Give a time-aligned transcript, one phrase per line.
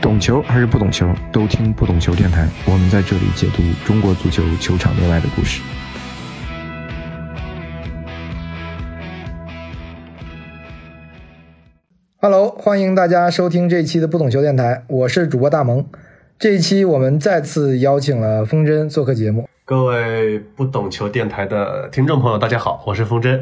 [0.00, 2.48] 懂球还是不懂球，都听不懂球电台。
[2.66, 5.60] 我们在这里解读中国足球球场内外的故事。
[12.16, 15.84] Hello，欢迎大家收听这一期的不懂球电台，我是主播大萌。
[16.38, 19.46] 这一期我们再次邀请了风筝做客节目。
[19.66, 23.38] 各位不懂球电台的听众朋友，大家好，我是风筝。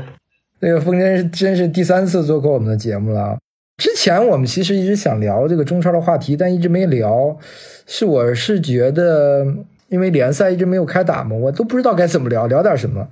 [0.60, 3.38] 这个风筝真是第三次做客我们的节目了。
[3.78, 7.38] 之前我们其实一直想聊这个中超的话题，但一直没聊。
[7.86, 9.46] 是我是觉得，
[9.88, 13.08] 因为联赛一直没有开打嘛，我都不知道该怎么聊，聊点什么。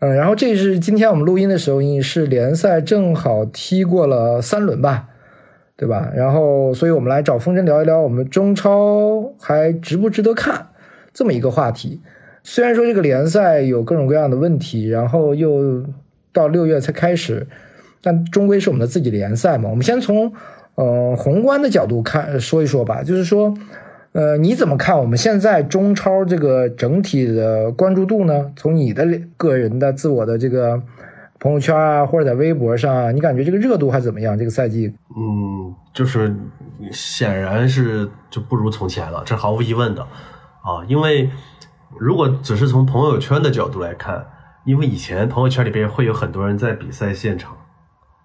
[0.00, 5.08] 嗯，然后这是今天我们录音的时候，是联赛正好踢过了三轮吧，
[5.74, 6.12] 对吧？
[6.14, 10.68] 然后，所以我们来找风筝聊一聊，我们中超还值不值得看
[11.14, 12.02] 这么一个话题。
[12.44, 15.82] 虽然说这个联赛有各种各样的问题，然后又
[16.30, 17.46] 到六月才开始。
[18.02, 20.32] 但终归是我们的自己联赛嘛，我们先从
[20.74, 23.54] 呃宏观的角度看说一说吧，就是说，
[24.12, 28.50] 呃，你怎么看我们现在中超这个整体的关注度呢？
[28.56, 30.82] 从你的个人的自我的这个
[31.38, 34.38] 朋友圈啊，或者在微博上啊，你感觉这个热度还怎么样？
[34.38, 34.92] 这个赛季？
[35.16, 36.34] 嗯，就是
[36.90, 41.28] 显然是就不如从前了，这毫无疑问的啊，因为
[41.98, 44.24] 如果只是从朋友圈的角度来看，
[44.64, 47.56] 因为以前朋友圈里边会有很多人在比赛现场。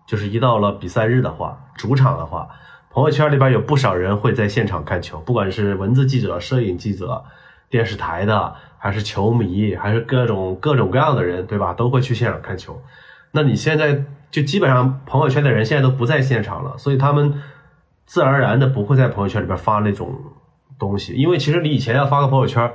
[0.06, 2.48] 就是一到了比赛日的话，主场的话，
[2.89, 7.23] 朋友圈里边有不少人会在现场看球，不管是文字记者、摄影记者、
[7.70, 11.73] 电视台的，还是球迷，还是各种各种各样的人，对吧？
[11.73, 12.81] 都会去现场看球。
[13.31, 17.42] 那你现在就基本上朋友圈的人现在都不在现场了，所以他们
[18.06, 20.16] 自然而然的不会在朋友圈里边发那种
[20.78, 22.72] 东西，因为其实你以前要发个朋友圈。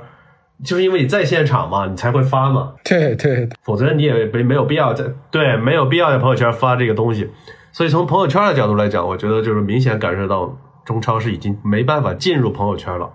[0.63, 2.73] 就是因为你在现场嘛，你才会发嘛。
[2.83, 7.29] 对对，否则你也没没有必要在对没有必要在朋友圈发这个东西。
[7.71, 13.09] 所以从朋友圈的角度来讲，我觉得就是明显感受到中超是已经没办法进入朋友圈了，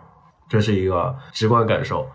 [0.49, 2.07] 这是一个直观感受。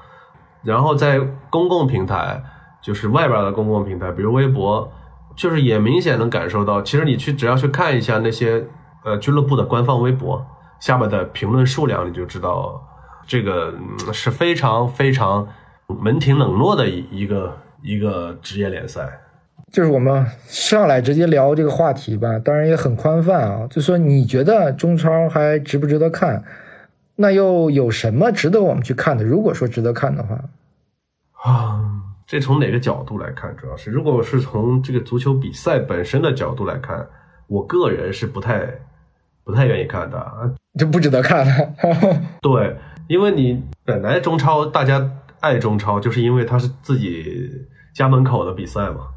[0.64, 1.20] 然后在
[1.50, 2.44] 公共平台，
[2.82, 4.92] 就是外边的公共平台，比如微博，
[5.36, 8.66] 就是也明显能感受到，其实你去只要去看一下那些
[9.04, 10.46] 呃俱乐部的官方微博
[10.80, 12.82] 下面的评论数量，你就知道。
[13.26, 13.74] 这个
[14.14, 15.48] 是非常非常
[15.88, 19.20] 门庭冷落的一一个一个职业联赛，
[19.72, 23.68] 就是我们上来直接聊这个话题吧，当然也很宽泛啊。
[23.70, 26.44] 就说你觉得中超还值不值得看？
[27.16, 29.24] 那又有什么值得我们去看的？
[29.24, 30.40] 如果说值得看的话，
[31.44, 31.82] 啊，
[32.26, 33.56] 这从哪个角度来看？
[33.58, 37.08] 主要是如果是从这个足球比赛本身的角度来看，
[37.48, 38.66] 我个人是不太
[39.44, 41.74] 不太愿意看的，就不值得看了。
[42.42, 42.76] 对。
[43.12, 45.12] 因为你本来中超大家
[45.42, 49.10] 爱中超，就是因为它是自己家门口的比赛嘛，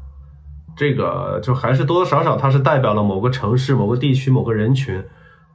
[0.75, 5.01] 这个就还是多多少少它是代表了某个城市、某个地区、某个人群，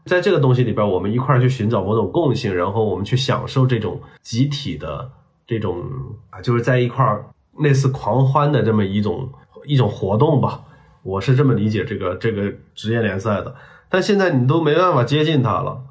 [0.07, 5.11] 在这个东西里边，我们一块儿去寻找某种共性，然后我们去享受这种集体的
[5.47, 5.85] 这种
[6.31, 7.27] 啊，就是在一块儿
[7.59, 9.29] 类似狂欢的这么一种
[9.67, 10.63] 一种活动吧，
[11.03, 13.55] 我是这么理解这个这个职业联赛的。
[13.91, 15.83] 但现在你都没办法接近它了，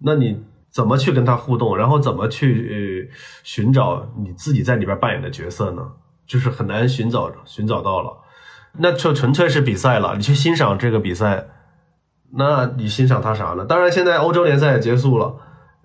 [0.00, 0.44] 那你。
[0.74, 3.08] 怎么去跟他互动，然后怎么去
[3.44, 5.82] 寻找你自己在里边扮演的角色呢？
[6.26, 8.10] 就是很难寻找寻找到了，
[8.78, 10.14] 那就纯粹是比赛了。
[10.16, 11.44] 你去欣赏这个比赛，
[12.36, 13.64] 那你欣赏他啥呢？
[13.64, 15.36] 当然，现在欧洲联赛也结束了，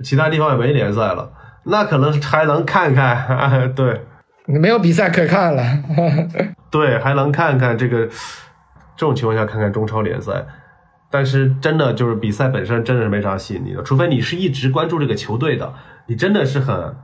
[0.03, 1.31] 其他地方也没联赛了，
[1.66, 3.71] 那可能还能看看。
[3.75, 4.01] 对，
[4.45, 5.63] 没有比赛可看了。
[6.71, 8.07] 对，还能看看这个，
[8.95, 10.45] 这种情况下看看中超联赛。
[11.12, 15.74] 但是真的就是比赛本身真的是没啥吸引力的，除非你是一直关注这个球队的，
[16.06, 16.96] 你真的是很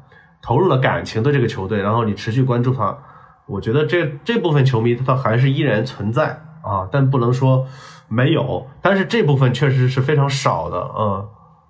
[0.43, 2.95] 投入了感情对这个球队，然后你持续关注他，
[3.47, 7.65] 我觉得这这部分球迷他还是依然存在啊，但不能说
[8.07, 11.25] 没有，但是这部分确实是非常少的啊。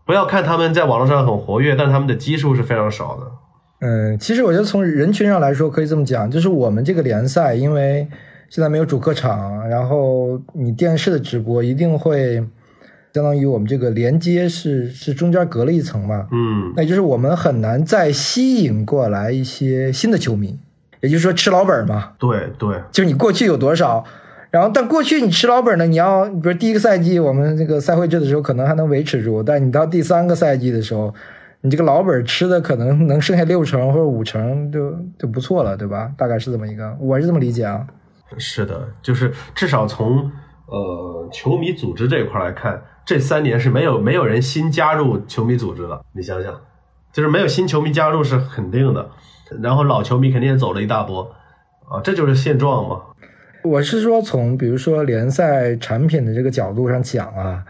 [0.05, 3.31] 不要看他们在网络上很活跃，但他们的基数是非常少的。
[3.79, 8.09] 嗯，其实我觉得从人群上来说可以这么讲，就是我们这个联赛因为。
[8.55, 12.41] 现在没有主客场，然后你电视的直播一定会
[13.13, 20.57] 相当于我们这个连接是是中间隔了一层嘛，嗯，那就是我们很难再吸引过来一些新的球迷，
[21.01, 24.05] 也就是说吃老本嘛，对对，就是你过去有多少，
[24.51, 31.13] 然后但过去你吃老本呢，你要比如第一个赛季我们这个赛会制的时候可能还能维持住，但你到第三个赛季的时候，
[31.59, 36.09] 你这个老本吃的可能能剩下六成或者五成就就不错了，对吧？
[36.17, 37.85] 大概是这么一个，我是这么理解啊。
[38.37, 40.31] 是的，就是至少从
[40.65, 46.03] 呃球迷组织这一块来看，这三年是没有没有人新加入球迷组织的。
[46.13, 46.61] 你想想，
[47.13, 49.09] 就是没有新球迷加入是肯定的，
[49.61, 51.23] 然后老球迷肯定也走了一大波
[51.87, 53.01] 啊，这就是现状嘛。
[53.63, 57.63] 我是说从比如说联赛产品的这个角度上讲啊，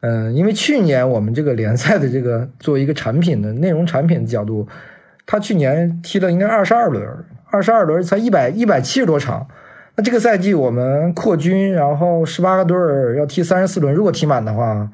[0.00, 4.68] 嗯，因为去年我们这个联赛的这个作为一个产品的内容产品的角度，
[5.26, 7.06] 他去年踢了应该二十二轮，
[7.50, 9.48] 二十二轮才一百一百七十多场。
[9.96, 14.88] 那这个赛季我们扩军，然后十八个队儿要踢三十四轮，如果踢满的话，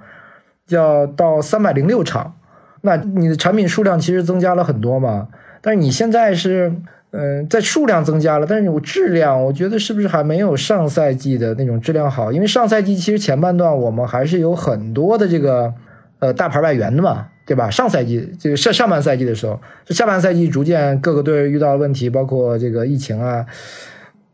[0.68, 2.34] 要到三百零六场。
[2.82, 5.28] 那你的产品数量其实增加了很多嘛？
[5.62, 6.72] 但是你现在是，
[7.12, 12.30] 嗯，在数量增加了，但是有质量，我觉得是不是还没有上赛季的那种质量好？
[12.30, 15.72] 因为上赛季其实前半段我们还是有很多的这个，
[16.18, 17.70] 呃，大牌外援的嘛，对吧？
[17.70, 23.46] 上赛季这个上上半赛季的时候，就下半赛季逐渐各个队遇到了问题，包括这个疫情啊。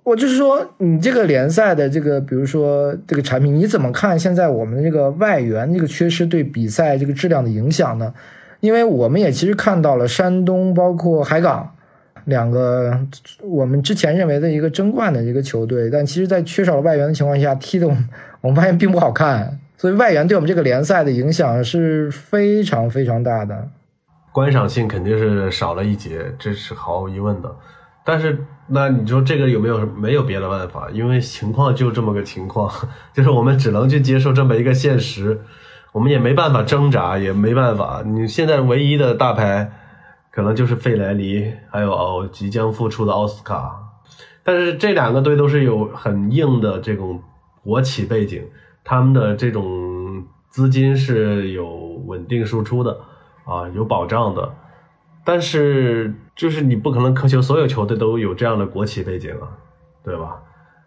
[0.07, 4.17] 我就是说，你这个联赛的这个，比如说这个产品，你怎么看？
[4.17, 8.15] 现在我们的这个外援这个缺失对比赛这个质量的影响呢？
[8.61, 11.75] 因为我们也其实看到了山东包括海港
[12.27, 12.97] 两个
[13.43, 17.89] 我们之前认为的一个争冠的一个球队，但其实，在缺少了外援的情况下，踢的
[18.41, 19.59] 我们发现并不好看。
[19.77, 23.69] 所以，外援对我们这个联赛的影响是非常非常大的，
[24.31, 27.53] 观赏性肯定是少了一截，这是毫无疑问的。
[28.05, 30.91] 但是，那你说这个有没有没有别的办法？
[30.91, 32.71] 因为情况就这么个情况，
[33.15, 35.41] 就是我们只能去接受这么一个现实，
[35.93, 38.03] 我们也没办法挣扎，也没办法。
[38.05, 39.71] 你现在唯一的大牌，
[40.33, 43.83] 可能就是费莱尼，还有即将复出的奥斯卡。
[44.43, 47.23] 但是这两个队都是有很硬的这种
[47.63, 48.43] 国企背景，
[48.85, 51.69] 他们的这种资金是有
[52.07, 52.99] 稳定输出的
[53.45, 54.53] 啊，有保障的。
[55.27, 59.51] 但是，就是你不可能苛求所有球队都有这样的国企背景啊，
[60.05, 60.37] 对吧？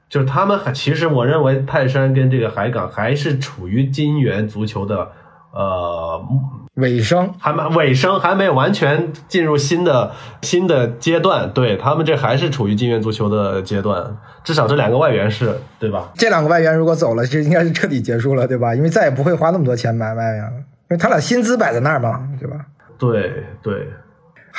[0.09, 5.12] 就是他们还其实，我认为泰山跟这个海港还是处于金元足球的
[5.51, 6.25] 呃
[6.75, 10.12] 尾声，还没尾声，还没有完全进入新的
[10.42, 11.51] 新的阶段。
[11.53, 16.09] 对他们这还是处于金元足球的阶段，至少这两个外援是对吧？
[16.15, 18.74] 这两个外援如果走了，这应该是彻底结束了，对吧？
[18.74, 22.65] 因为再也不会花那么多钱买外援了，因为他俩薪资摆在那儿嘛，对吧？
[22.97, 23.88] 对对。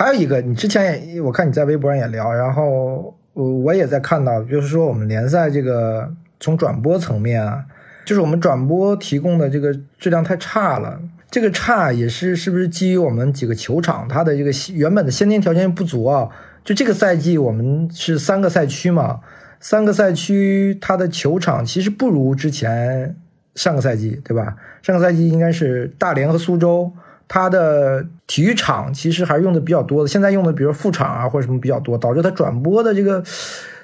[0.00, 6.10] 还有一个，你之前也我看你在微博上也聊，然后我我也在看到，就是说我们联赛这个
[6.40, 7.62] 从转播层面啊，
[8.06, 10.98] 就是我们转播提供的这个质量太差了。
[11.30, 16.30] 这个差也是是不是基于我们几个球场它的这个原本的先天条件不足啊？
[16.64, 19.20] 就这个赛季我们是三个赛区嘛，
[19.60, 23.14] 三个赛区它的球场其实不如之前
[23.54, 24.56] 上个赛季，对吧？
[24.80, 26.90] 上个赛季应该是大连和苏州。
[27.32, 33.22] 它的体育场其实还是用的比较多的，现在用的比如副场啊或者什么比较多，导致它转播的这个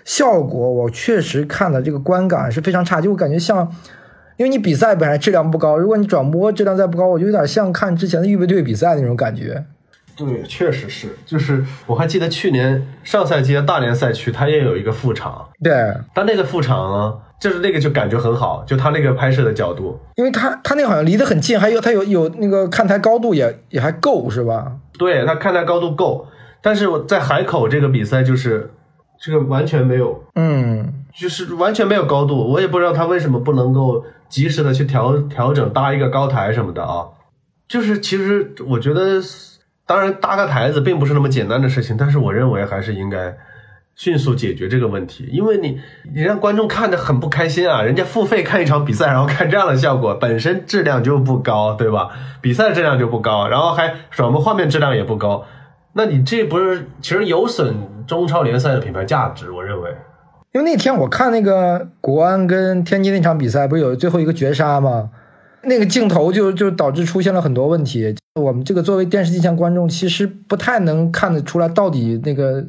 [0.05, 3.73] 效果，我确实看的这个观感是非常差，就我感觉像，
[4.37, 9.65] 因为你比赛本来质量不高，如果你转播质量再不高，我就有点像看之前的预备队比赛那种感觉。
[10.17, 15.73] 对，确实是，就是我还记得去年上赛季的大连赛区，它也有一个副场，对，
[16.13, 17.15] 但那个副场呢？
[17.39, 24.73] 就是那个就感觉很好，就他那个拍摄的角度，因为他他那个好像离得很近，还有他有有那个看台高度也也还够是吧？
[24.99, 26.27] 对他看台高度够，
[26.63, 28.71] 但是我在海口这个比赛就是
[29.21, 37.05] 这个完全没有，嗯，就是完全没有高度，我也不知道他为什么不能够及时的去调调整搭一个高台什么的啊？
[37.69, 39.21] 就是其实我觉得，
[39.87, 43.37] 当然搭个台子并不是那么简单的事情，但是我认为还是应该。
[43.97, 45.81] 迅速解决这个问题，因为你
[46.15, 47.81] 你让观众看的很不开心啊！
[47.81, 52.11] 人家付费看一场比赛，然后看这样的效果，本身质量就不高，对吧？
[52.43, 55.47] 比赛质量就不高，然后还什么画面质量也不高，
[55.95, 57.75] 那你这不是其实有损
[58.07, 59.51] 中超联赛的品牌价值？
[59.51, 59.91] 我认为，
[60.53, 65.09] 因为那天我看那个国安跟天津那场比赛，不是有最后一个绝杀吗？
[65.63, 68.15] 那个镜头就就导致出现了很多问题。
[68.39, 72.63] 我们这个作为电视机前观众，其实不太能看得出来到底那个。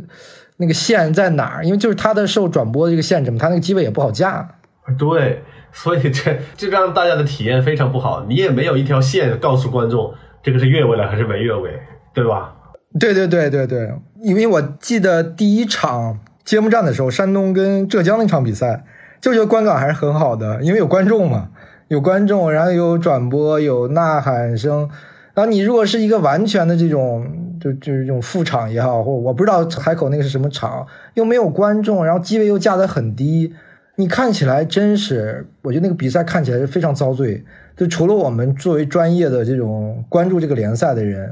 [0.57, 1.65] 那个线在哪儿？
[1.65, 4.55] 因为就是它的受转播的这个限制嘛，它那个机位也不好架。
[4.97, 8.25] 对，所以这这让大家的体验非常不好。
[8.27, 11.71] 你也没有一条线告诉观众这个是越位了还是没越位，
[12.13, 12.53] 对吧？
[12.99, 13.91] 对对对对对，
[14.23, 18.83] 因为我记得第一场揭幕战的时候，山东跟浙江那场比赛，
[19.21, 21.49] 就觉得观感还是很好的，因为有观众嘛，
[21.89, 24.89] 有观众，然后有转播，有呐喊声。
[25.35, 27.46] 然后你如果是一个完全的这种。
[27.59, 33.53] 就就是这种副场也好，或我不知道海口那个是什么场，又没有观众，然后机位又架得很低，
[33.95, 37.43] 你看起来真是，我觉得那个比赛看起来是非常遭罪。
[37.75, 41.31] 就除了我们作为专业的这种关注这个联赛的人，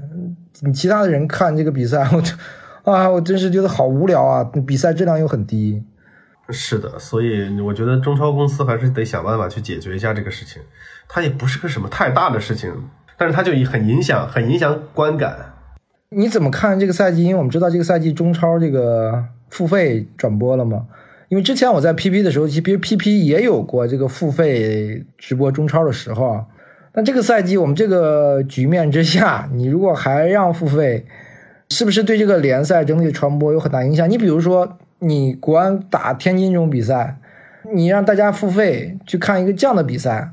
[0.61, 2.35] 你其他的人看这个比赛，我就
[2.83, 4.43] 啊，我真是觉得好无聊啊！
[4.65, 5.83] 比赛质量又很低。
[6.51, 10.61] 是的，所以我觉得中超公司还是得想办法去解决一下这个事情。
[11.07, 12.71] 它也不是个什么太大的事情，
[13.17, 15.54] 但是它就很影响，很影响观感。
[16.15, 17.23] 你怎么看这个赛季？
[17.23, 20.85] 因为我们知道这个赛季中超这个付费转播了吗？
[21.27, 26.45] 因为之前我在 PP 的时候，其实 PP 也有过这个付费直播中超的时候啊。
[26.93, 31.05] 那这个赛季我们这个局面之下，你如果还让付费，
[31.69, 34.09] 是不是对这个联赛整体传播有很大影响？
[34.09, 37.17] 你比如说，你国安打天津这种比赛，
[37.73, 40.29] 你让大家付费去看一个这样的比赛，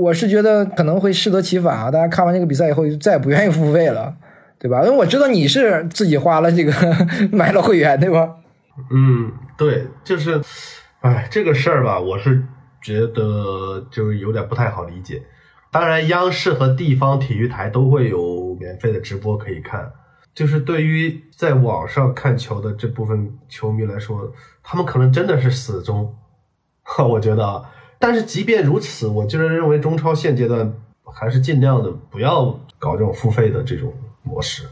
[0.00, 1.90] 我是觉得可能会适得其反啊！
[1.90, 4.14] 大家看完这个比赛以后，就再也不愿意付费了，
[4.58, 4.84] 对吧？
[4.84, 6.72] 因为我知道你是自己花了这个
[7.30, 8.36] 买了会员，对吧？
[8.90, 10.40] 嗯，对，就是，
[11.00, 12.42] 哎，这个事儿吧，我是
[12.82, 15.22] 觉得就是有点不太好理解。
[15.70, 19.92] 当然，央视和地方体育台都会有免费的直播可以看。
[20.34, 26.14] 就是对于在网上看球的这部分球迷来说，他们可能真的是死忠，
[27.08, 27.62] 我觉得啊。
[27.98, 30.72] 但是即便如此，我就是认为中超现阶段
[31.04, 33.92] 还是尽量的不要搞这种付费的这种
[34.28, 34.64] 模式，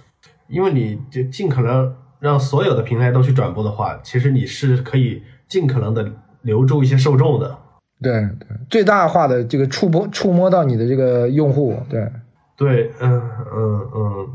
[0.49, 7.59] 因为你就尽可能让所有的平台都去转播的话，其实你是可以尽可能的留住一些受众的。
[8.03, 12.07] 对对，最大化的这个触摸触摸到你的这个用户，对
[12.55, 13.23] 对，嗯
[13.55, 14.29] 嗯嗯，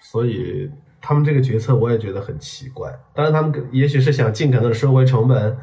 [0.00, 0.70] 所以
[1.00, 2.92] 他们这个决策我也觉得很奇怪。
[3.12, 5.56] 当然，他们也许是想尽可能的收回成本，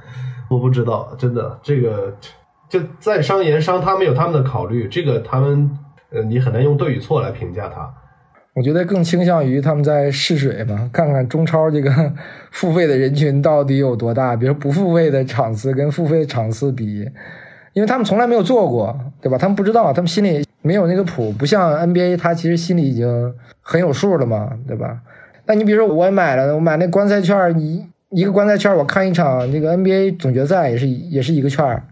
[0.50, 2.13] 我不知道，真的这个
[2.67, 5.72] 就在商言商，他们有他们的考虑，这个他们
[6.10, 7.93] 呃，你很难用对与错来评价他。
[8.55, 11.91] 我觉得更倾向于他们在试水吧，看看中超这个
[12.51, 17.07] 付费的人群到底有多大，比如不付费的场次跟付费的场次比。
[17.74, 19.38] 因为他们从来没有做过，对吧？
[19.38, 25.01] 他们不知道，他们心里没有那个谱，不像 NBA，他其实心里已经很有数了嘛，对吧？
[25.45, 31.83] 那你比如说，我买了，我买那观赛券，一一个观赛券，我看一场这个 NBA 总决赛也是也是一个券，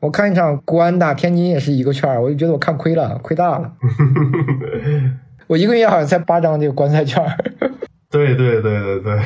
[0.00, 3.72] 我看一场国安打天津也是一个券，我就觉得我看亏了，亏大了。
[5.46, 7.22] 我一个月好像才八张这个观赛券。
[8.08, 9.20] 对对对对对，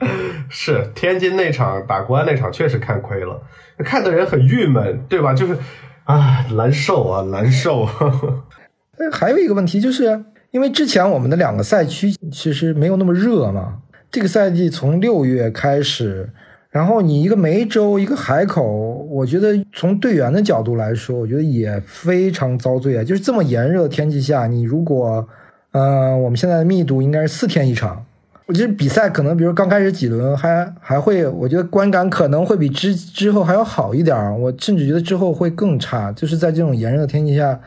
[0.48, 3.40] 是天津那场打国安那场确实看亏了，
[3.84, 5.34] 看的人很郁闷，对吧？
[5.34, 5.56] 就是
[6.04, 7.86] 啊，难受啊，难受。
[9.12, 13.78] 还有一个问题，就是因为之前我们的两个赛区其实没有那么热嘛，
[14.10, 16.30] 这个赛季从六月开始，
[16.70, 18.64] 然后你一个梅州，一个海口，
[19.10, 23.02] 我觉得从队员的角度来说，我觉得也非常遭罪啊。
[23.02, 25.26] 就是这么炎热的天气下，你如果
[25.72, 28.04] 呃，我们现在的密度应该是四天一场。
[28.46, 34.40] 我觉得比赛可能，比如刚开始几轮还还会，我觉得观感可能会比之之后还要好一点。
[34.40, 36.10] 我甚至觉得之后会更差。
[36.12, 37.60] 就是在这种炎热的天气下，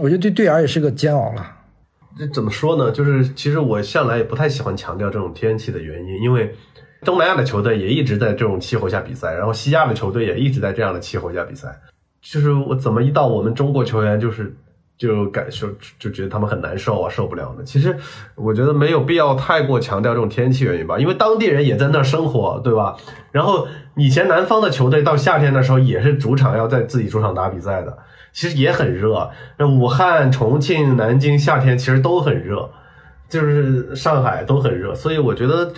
[0.00, 1.44] 我觉得对队员也是个煎熬了。
[2.16, 2.92] 这怎么说呢？
[2.92, 6.54] 就是其实我向来也不太喜欢强调这种天气的原因，因为
[7.04, 11.80] 东南亚的球队也一直在这种气候下比赛，然后西亚的球队也一直在这样的气候下比赛。
[12.20, 14.56] 就是我怎么一到我们中国球员就是。
[14.98, 15.66] 就感受
[15.98, 17.64] 就觉得他们很难受啊，受不了呢。
[17.64, 17.96] 其实
[18.36, 22.96] 我觉得没有必要太过强调这种天气原因吧，因为当地人也在那儿生活，对吧？
[23.32, 23.66] 然后
[23.96, 27.98] 以前南方的球队到夏天的时候也是主场要在自己主场打比赛的，
[28.32, 29.28] 其实也很热。
[29.58, 32.70] 那武汉、重庆、南京夏天其实都很热，
[33.28, 35.72] 就是上海都很热，所以我觉得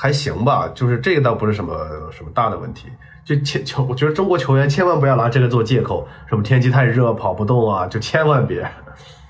[0.00, 0.72] 还行吧。
[0.74, 1.76] 就是这个倒不是什么
[2.10, 2.88] 什么大的问题。
[3.22, 8.66] 就千球，我觉得中国球员千万不要拿这个做借口，什么天气太热跑不动啊，就千万别。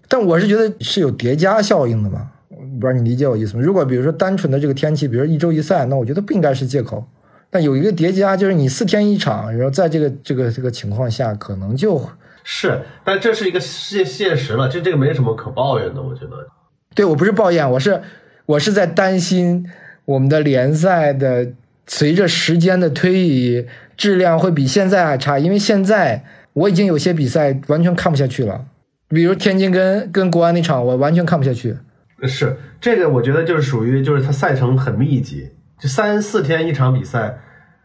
[0.08, 3.62] 但我是觉得是有叠加效应的嘛，不知道你理解我意思吗？
[3.62, 7.04] 如果比如说单纯的这个天气，比如一周一赛，那我觉得不应该是借口。
[7.50, 12.00] 但有一个叠加，就是你四天一场，然后在这个这个这个情况下，可能就
[12.44, 16.46] 是，但这是一个现现实了，这这个没什么可抱怨的，我觉得。
[16.94, 18.00] 对我不是抱怨，我是
[18.46, 19.68] 我是在担心
[20.10, 21.52] 我们的联赛的。
[21.92, 28.64] 随着时间的推移，质量会比现在还差，因为现在我已经有些比赛完全看不下去了，
[29.08, 31.76] 比如天津跟跟国安那场，我完全看不下去。
[32.22, 35.48] 是这个，我觉得就是属于就是它赛程很密集，
[35.80, 37.40] 就三四天一场比赛，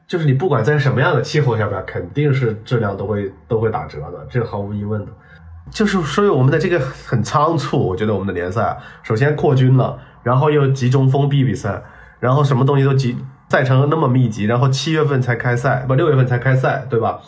[0.07, 5.11] 就是你不管在什么样的气候下边，肯定是质量都会都会打折的，这毫无疑问的。
[5.71, 11.81] 就是所以我们的这个很仓促，我觉得我们的联赛首先扩军了，然后又集中封闭比赛，
[12.19, 13.17] 然后什么东西都集。
[13.47, 17.19] 赛程那么密集，然后七月份才开赛，不六月份才开赛，对吧？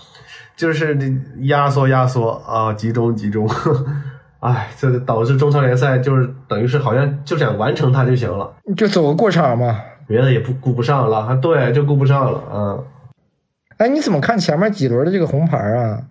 [0.56, 0.98] 就是
[1.42, 3.48] 压缩压缩啊，集中集中，
[4.42, 12.84] 哎，这导致中超联赛就是等于是好像就想完成它就行了，就走个过场嘛，别的也不顾不上了，对，就顾不上了，嗯。
[13.78, 16.02] 哎，你怎么看前面几轮的这个红牌啊？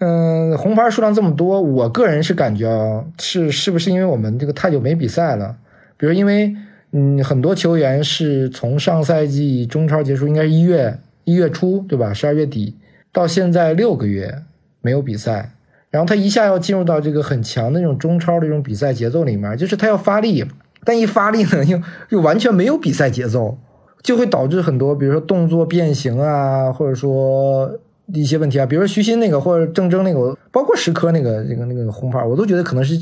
[0.00, 5.56] 嗯，红牌数量这么多，我个人是感觉啊，是是不是因为我们这个太久没比赛了？
[5.96, 6.54] 比如因为。
[6.92, 12.14] 嗯，很多球员是从上赛季中超结束，应该是一月一月初，对吧？
[12.14, 12.74] 十二月底
[13.12, 14.42] 到现在六个月
[14.80, 15.52] 没有比赛，
[15.90, 20.42] 然后他一下要进入到这个很强的那种中超的这种比赛节奏里面，就是他要发力，
[20.82, 23.58] 但一发力呢， 又又完全没有比赛节奏，
[24.02, 27.70] 就会导致很多，比如说动作变形啊，或者说
[28.14, 32.98] 一些问题啊，比如说徐新那个或者郑铮那个，包括石科那个那个那个红牌，我都觉得可能是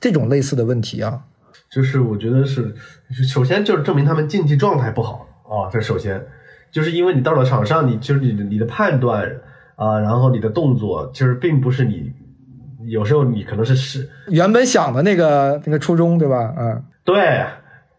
[0.00, 1.20] 这种类似的问题啊。
[1.74, 2.72] 就是我觉得是，
[3.28, 6.24] 首先就是证明他们竞技状态不好啊，这首先
[6.70, 9.28] 就是因为你到了场上，你就是你的你的判断
[9.74, 12.12] 啊，然后你的动作，其实并不是你
[12.86, 16.54] 有时候你可能是失原本想的那个那个初衷，对吧？
[16.56, 17.44] 嗯，对，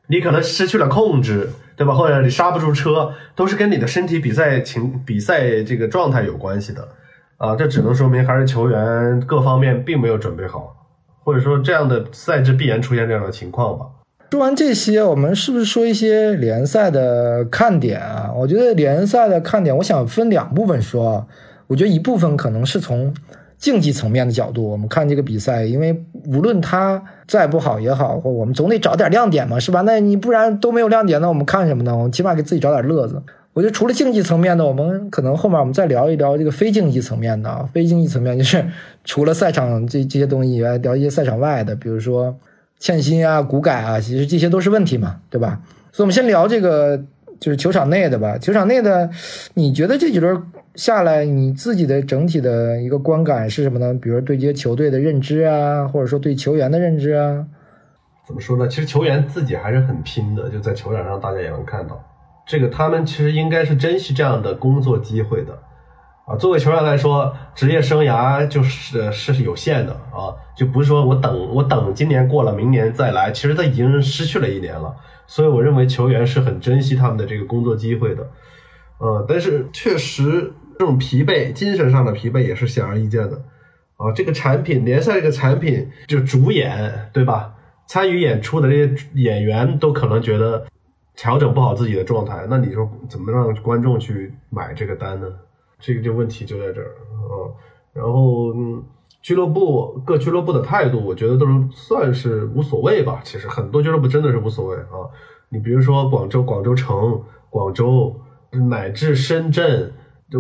[0.08, 1.94] 你可能失去了控制，对吧？
[1.94, 6.88] 或者你刹不住车，都是跟你的身体比赛情比赛这个状态有关系的
[7.36, 7.58] 啊。
[7.58, 10.85] 这只能说明还是球员各方面并没有准备好。
[11.26, 13.86] 或者说这样的赛制必然出现这样的情况吧。
[14.32, 18.32] 说完这些，我们是不是说一些联赛的看点啊？
[18.34, 21.28] 我觉得联赛的看点，我想分两部分说。
[21.68, 23.12] 我觉得一部分可能是从
[23.58, 29.82] 竞技层面的角度，我们看这个比赛，因为无论它再不好也好，或我们总得找点亮点嘛，是吧？
[29.82, 31.98] 那你不然都没有亮点，那我们看什么呢？
[31.98, 33.20] 我们起码给自己找点乐子。
[33.56, 37.68] 我觉得除了竞技层面的，我们可能后面我们再聊一聊这个非竞技层面的啊。
[37.74, 38.66] 非竞技层面就是
[39.06, 42.36] 除了赛场这这些东西以外，聊一些赛场外的，比如说
[42.80, 45.62] 欠薪啊、股改啊，其实这些都是问题嘛，对吧？
[45.94, 47.02] 所以，我们先聊这个
[47.40, 48.38] 就是球场内的吧。
[48.38, 49.10] 球场内的，
[49.54, 50.38] 你觉得这几轮
[50.76, 53.94] 下来，你自己的整体的一个观感是什么呢？
[53.94, 57.46] 比如对这些球队的认知啊，或者说对球员的认知啊？
[58.28, 58.68] 怎么说呢？
[58.68, 62.04] 其实球员自己还是很拼的，就在球场上，大家也能看到。
[62.46, 65.58] 这个他们其实应该是珍惜这样的工作机会的，
[66.28, 78.30] 啊，作为球员来说，职业生涯就是是有限的啊，就不是说我等我等今年过了，明年再来，其实他已经失去了一年了，所以我认为球员是很珍惜他们的这个工作机会的，
[79.00, 83.38] 呃，但是确实这种疲惫，精神上的疲惫也是显而易见的，
[83.98, 87.54] 啊，这个产品联赛这个产品就主演对吧？
[87.88, 90.68] 参与演出的这些演员都可能觉得。
[91.16, 95.28] 调整不好自己的状态，那你说怎么让观众去买这个单呢？
[95.80, 97.52] 这个就问题就在这儿啊。
[97.94, 98.84] 然后嗯
[99.22, 103.22] 俱乐部各俱乐部的态度，我觉得都是算是无所谓吧。
[103.24, 105.10] 其实很多俱乐部真的是无所谓啊。
[105.50, 108.20] 你比如说广州广州城、广州
[108.70, 109.94] 乃至深圳，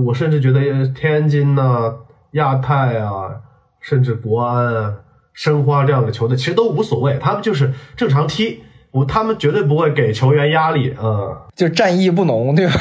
[0.05, 1.95] 我甚至觉得天津呐、
[2.31, 3.41] 亚太啊，
[3.79, 4.95] 甚至国安、啊、
[5.33, 8.61] 申花这样的球队，其实都无所谓，他们就是正常踢。
[8.95, 12.73] 我他们绝对不会给球员压力，嗯，就战意不浓，对吧？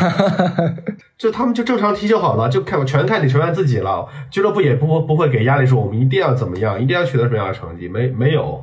[1.19, 4.07] 就他们就正常踢就好了，就看全看你球员自己了。
[4.31, 8.63] 俱乐部也不不会给压力，说我们一定要怎么样，一定要取得什么样的成绩，没没有。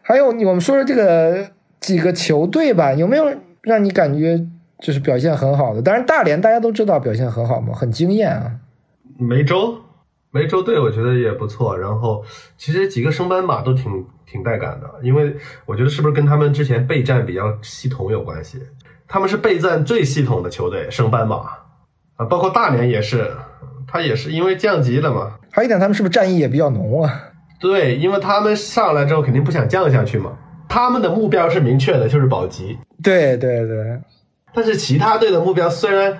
[0.00, 3.26] 还有，我们说说这个几个球队吧，有没有
[3.60, 4.42] 让你感觉
[4.78, 5.82] 就是表现很好的？
[5.82, 8.52] 当然，大连大家都知道表现很好嘛，很惊艳啊。
[9.18, 9.76] 梅州，
[10.36, 11.78] 梅州队我觉得也不错。
[11.78, 12.22] 然后
[12.58, 14.06] 其实几个升班马都挺。
[14.28, 18.60] 挺带感的，因为我觉得是不是跟他们之前备战比较系统有关系？
[19.06, 21.36] 他们是备战最系统的球队，升班马
[22.16, 23.30] 啊，包括大连也是，
[23.86, 25.38] 他也是因为降级了嘛。
[25.52, 27.22] 还有一点，他们是不是战意也比较浓啊？
[27.60, 30.32] 对，因为他们上来之后肯定不想降下去嘛，
[30.68, 32.76] 他们的目标是明确的，就是保级。
[33.04, 34.00] 对对对。
[34.52, 36.18] 但是其他队的目标虽然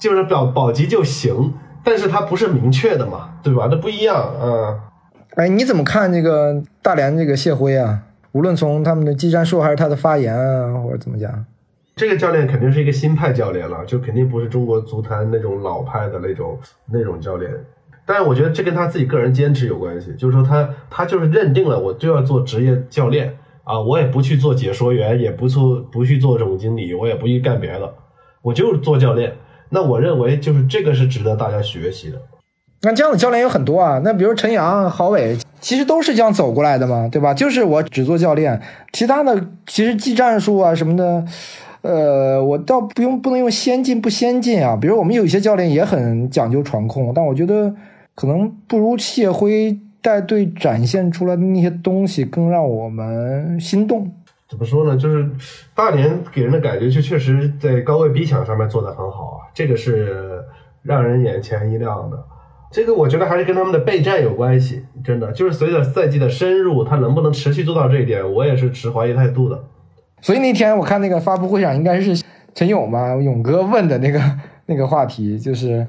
[0.00, 1.54] 就是保保级就行，
[1.88, 3.66] 但是它不是明确的嘛，对吧？
[3.70, 4.78] 那不一样啊。
[5.36, 8.02] 哎，你怎么看这个大连这个谢辉啊？
[8.32, 11.46] 无论从他们的技战术还是他的发言啊，或者怎么讲，
[11.96, 16.58] 这个教练肯定是一个新派教练了，就肯定不是中国足坛那种老派的那种
[16.92, 17.50] 那种教练。
[18.04, 27.94] 但是我觉得这跟他自己个人坚持有关系，就是说他他就是认定了我就要做职业教练啊，我也不去做解说员，也不做不去做总经理，我也不去干别的，
[28.42, 29.32] 我就是做教练。
[29.70, 32.18] 那我认为就是这个是值得大家学习的。
[32.82, 37.34] 那这样的教练有很多啊，那比如陈阳、郝伟，其实都是这样走过来的嘛，对吧？
[37.34, 38.60] 就是我只做教练，
[38.92, 41.24] 其他的其实技战术啊什么的，
[41.82, 44.76] 呃，我倒不用不能用先进不先进啊。
[44.80, 47.74] 比如我们有一些教练也很讲究传控，但我觉得
[48.14, 54.08] 可能不如谢辉带队展现出来的那些东西更让我们心动。
[54.48, 54.96] 怎么说呢？
[54.96, 55.28] 就是
[55.74, 60.40] 大连给人的感觉就确实在高位逼抢上面做得很好啊，这个是
[60.84, 62.16] 让人眼前一亮的。
[62.70, 69.64] 这个我觉得还是跟他们的备战有关系，真的就是随着赛季的深入，他能不能持续做到这一点，我也是持怀疑态度的。
[70.20, 74.20] 所以那天我看那个发布会上，应该是陈勇吧，勇哥问的那个
[74.66, 75.84] 那个话题，就是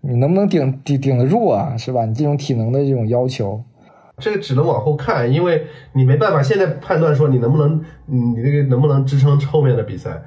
[0.00, 2.06] 你能不能顶顶顶得住啊，是吧？
[2.06, 3.62] 你这种体能的这种要求，
[4.16, 10.22] 这个只能往后看，因为你没办法现在判断说你能不能，你这个能不能支撑后面的比赛。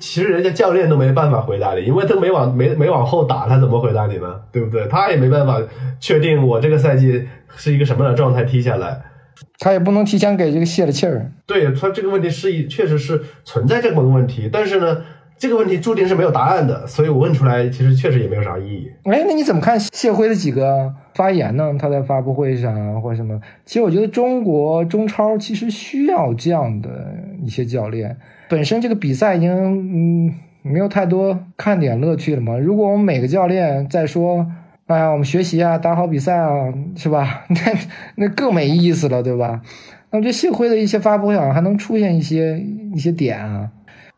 [0.00, 4.40] 其实人家教练都没办法回答你，因为他没往没没往后打，他怎么回答你呢？
[4.50, 4.86] 对不对？
[4.88, 5.60] 他也没办法
[6.00, 9.02] 确定我这个赛季是一个什么样的状态踢下来，
[9.58, 11.30] 他也不能提前给这个泄了气儿。
[11.46, 15.02] 对他这个问题是一确实是存在这么个问题，但是呢，
[15.36, 18.90] 这个问题注定是没有答案的，所以我问出来其实确实也没有啥意义。
[19.04, 21.74] 哎，那你怎么看谢辉的几个发言呢？
[21.78, 23.38] 他在发布会上啊，或者什么？
[23.66, 26.88] 其实我觉得中国中超其实需要这样的
[27.42, 28.16] 一些教练。
[28.50, 32.58] 本身这个比赛已经嗯没有太多看点乐趣了嘛。
[32.58, 34.44] 如果我们每个教练在说，
[34.88, 37.44] 哎呀，我们学习啊，打好比赛啊，是吧？
[37.48, 37.56] 那
[38.16, 39.62] 那更没意思了，对吧？
[40.10, 42.58] 那我觉得谢辉的一些发布会好像还能出现一些
[42.92, 43.70] 一些点啊。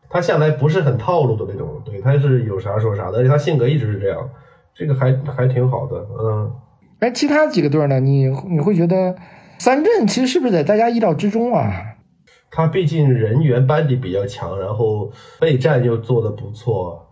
[0.08, 4.18] 他向来不是很套路的那种，对，他是有啥说啥的，而且他性格一直是这样，
[4.74, 6.50] 这个还还挺好的，嗯。
[7.00, 8.00] 哎，其他几个队呢？
[8.00, 9.14] 你你会觉得
[9.58, 11.91] 三镇其实是不是在大家意料之中啊？
[12.52, 15.10] 他毕竟人员班底比较强，然后
[15.40, 17.04] 备战又做得不错，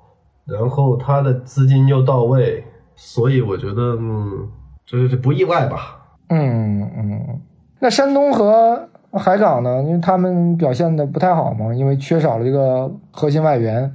[0.46, 2.62] 然后他的资金又到位，
[2.94, 4.48] 所以我觉得，嗯，
[4.87, 5.98] 就是不意外吧。
[6.29, 7.40] 嗯嗯。
[7.81, 8.88] 那山东和。
[9.12, 9.83] 海港呢？
[9.83, 13.92] 因为他们表现的不太好嘛，因为缺少了这个核心外援。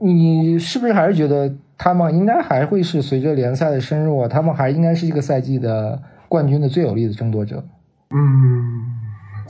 [0.00, 4.26] 你是不是还是觉得他们应该还会是随着联赛的深入啊？
[4.26, 7.62] 他们还应该是这个赛季的冠军的最有力的争夺者？
[8.14, 8.96] 嗯，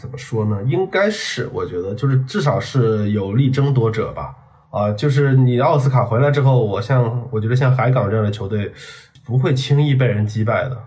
[0.00, 0.62] 怎么说呢？
[0.64, 4.34] 应该是，我觉得就是至少是有力争夺者吧。
[4.70, 8.72] 啊，就是你奥斯卡回来之后，我像我觉得像海港这样的球队
[9.24, 10.78] 不会轻易被人击败的，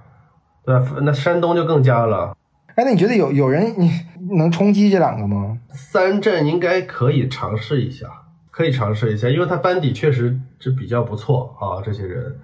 [0.65, 0.85] 对吧？
[1.01, 2.35] 那山东就更加了。
[2.75, 3.91] 哎，那你觉得有有人你
[4.37, 5.59] 能冲击这两个吗？
[5.73, 8.07] 三镇应该可以尝试一下，
[8.49, 11.83] 可以尝试一下，因为他班底确实是比较不错啊。
[11.83, 12.39] 这些人，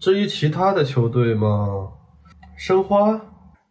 [0.00, 1.88] 至于其他的球队吗？
[2.56, 3.06] 申花，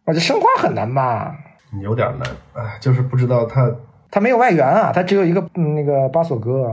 [0.06, 1.36] 我觉得申花很难吧？
[1.80, 3.70] 有点难，哎，就是不知道他
[4.10, 6.72] 他没有外援啊，他只有一个那个巴索戈。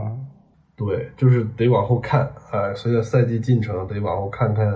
[0.76, 4.66] 对，就是得往后看，哎，随着赛季进程得往后看看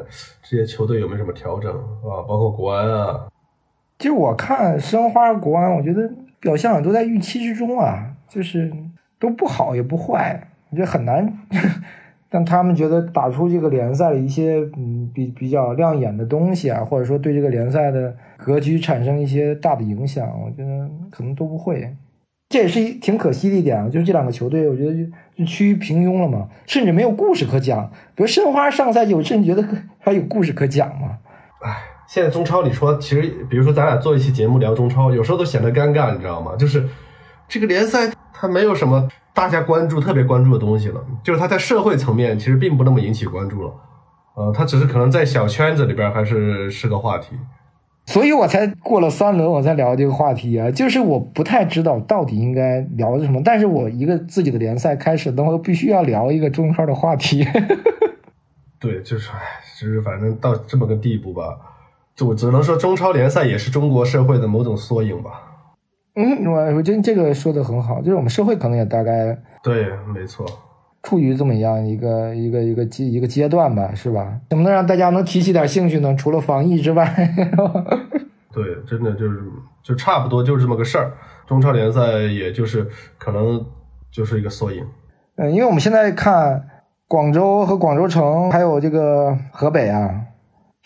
[0.43, 3.27] 这些球队有没有什么调整啊，包括国安啊。
[3.99, 6.11] 其实我看申花、国安，我觉得
[6.41, 8.71] 表现都在预期之中啊，就是
[9.19, 11.27] 都不好也不坏，我觉得很难
[12.35, 21.95] 但他们觉得打出这个联赛的一些嗯比比较亮眼的东西啊，或者说对这个联赛的格局产生一些大的影响，我觉得可能都不会。
[22.49, 24.93] 这也是一挺可惜的一点啊，就是这两个球队，我觉得
[25.39, 27.89] 就趋于平庸了嘛，甚至没有故事可讲。
[28.17, 29.65] 比如申花上赛季，我甚至觉得
[30.01, 31.19] 还有故事可讲嘛。
[31.63, 31.77] 唉。
[32.07, 36.55] 现在中超里说，其实比如说咱俩做一期节目聊中超，有时候都显得尴尬，你知道吗？
[36.59, 36.87] 就是
[37.49, 43.75] 这个联赛它没有什么大家关注、特别关注的东西了，就是它在社会层面其实并不那么引起关注了，
[44.37, 47.37] 呃，它只是可能在小圈子里边还是是个话题。
[48.07, 57.47] 所以我才过了三轮我才聊这个话题啊，就是我不太知道到底应该聊什么，但是我一个自己的联赛开始，那我必须要聊一个中超的话题。
[58.79, 59.39] 对，就是唉，
[59.81, 61.59] 就是反正到这么个地步吧。
[62.15, 65.44] 就只能说，中超联赛也是中国社会的某种缩影吧。
[66.17, 70.47] 嗯，我我觉得这个说的很好，就是我们社会可能也大概对，没错，
[71.03, 74.39] 处于这么样一个一个一个阶一个阶段吧，是吧？
[74.49, 76.15] 怎么能让大家能提起点兴趣呢？
[76.15, 77.05] 除了防疫之外，
[78.55, 79.41] 对，真的就是
[79.83, 81.13] 就差不多就是这么个事儿。
[81.47, 82.87] 中超联赛也就是
[83.19, 83.67] 可能
[84.11, 84.87] 就是一个缩影。
[85.37, 86.65] 嗯，因为我们现在看
[87.09, 90.27] 广州和广州城，还有这个河北啊。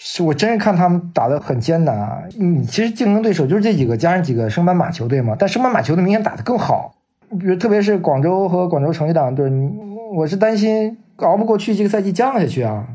[0.00, 2.22] 是我真是看他们打的很艰难啊！
[2.38, 6.94] 你其实竞争对手就是这几个加上几个升班马球队嘛，但升班马球队明显打得更好。
[7.30, 9.76] 比如特别是广州和广州城这两队，你
[10.14, 12.86] 我是担心熬不过去，这个赛季降下去啊，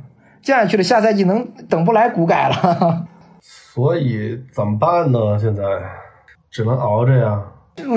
[0.42, 3.06] 降下去了，下赛季能等不来股改了。
[3.44, 5.38] 所以怎么办呢？
[5.38, 5.62] 现在
[6.50, 7.44] 只能熬着呀。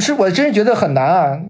[0.01, 1.41] 是我真是觉得很难啊。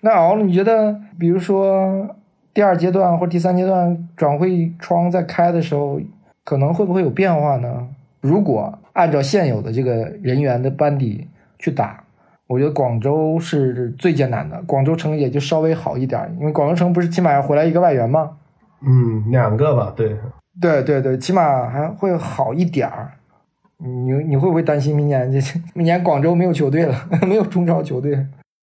[0.00, 2.16] 那熬了，你觉得比如说
[2.52, 6.00] 第二阶段或者第三阶段转会窗在开的时候？
[6.50, 7.86] 可能会不会有变化呢？
[8.20, 11.28] 如果按照现有的这个人员的班底
[11.60, 12.02] 去打，
[12.48, 14.60] 我觉得广州是最艰难的。
[14.66, 18.32] 广州城也就稍微好一点，因为广州城不是起码要回来一个外援吗？
[18.84, 20.16] 嗯，两个吧，对，
[20.60, 23.12] 对对对，起码还会好一点儿。
[23.78, 25.38] 你你会不会担心明年这
[25.72, 28.26] 明年广州没有球队了， 没有中超球队？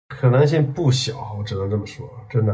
[0.10, 2.54] 可能性不小，我只能这么说，真的。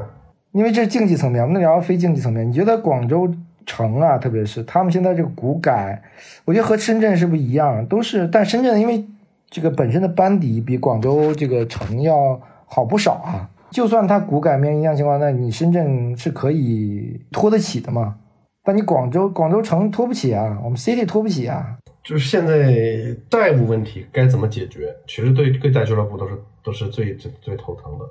[0.51, 2.47] 因为这是竞技层面，我们聊非竞技层面。
[2.47, 3.27] 你觉得广州？
[3.65, 6.01] 城啊，特别是他们现在这个股改，
[6.45, 7.85] 我觉得和深圳是不是一样？
[7.87, 9.05] 都是，但深圳因为
[9.49, 13.49] 这个本身的班底比广州这个城要好不少啊。
[13.71, 18.15] 就算它股改面一样情况，那你深圳是可以拖得起的嘛？
[18.63, 21.77] 但你广州广州城拖不起啊，我们 City 拖不起啊。
[22.03, 24.93] 就是现在债务问题该怎么解决？
[25.07, 28.05] 其实对各家俱乐部都是都是最最最头疼的。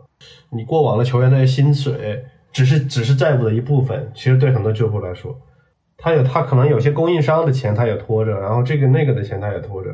[0.51, 2.25] 你过往的球员那些薪水。
[2.55, 5.38] 只是只是债务的一部分，其实对很多俱乐部来说，
[5.99, 9.90] 他有他可能有些供应商的钱他也拖着，然后这个那个的钱他也拖着。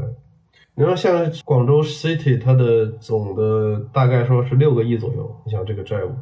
[0.75, 6.15] 你说像广州 City，它的总的大概说是六个亿左右，你想这个债务，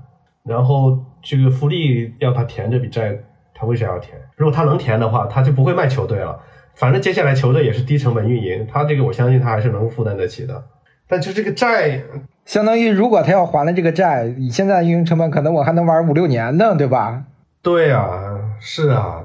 [0.44, 3.16] 然后这个福利要他填这笔债，
[3.54, 4.18] 他为啥要填？
[4.36, 6.40] 如果他能填的话，他就不会卖球队了。
[6.74, 10.64] 反正接下来球队也是低成本运营，他这个我相信他还是能负担得起的。
[11.06, 12.02] 但就这个债，
[12.48, 17.24] 相当于如果他要还了这个债，以现在运营成本，可能我还能玩五六年呢，对吧？
[17.60, 18.08] 对啊，
[18.58, 19.22] 是啊，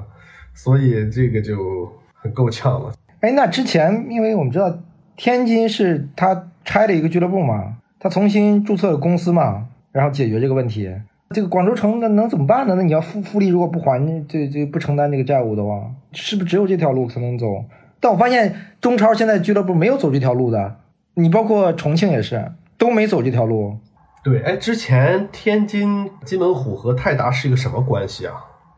[0.54, 2.92] 所以这个就很够呛了。
[3.22, 4.78] 哎，那之前因为我们知道
[5.16, 10.94] 天津是他拆了一个俱乐部嘛，他重新注册了公司嘛，然后解决这个问题。
[11.30, 12.76] 这个广州城那能怎么办呢？
[12.76, 17.64] 那你要富富力如果不还这这不承担这个债务的话，是不是只有这条路才能走？
[18.02, 20.76] 但我发现中超现在俱乐部没有走这条路的，
[21.14, 22.52] 你包括重庆也是
[22.84, 23.78] 都没走这条路。
[24.26, 28.34] 对，哎，之前天津金门虎和泰达是一个什么关系啊？